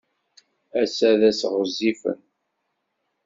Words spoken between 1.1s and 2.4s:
d ass ɣezzifen.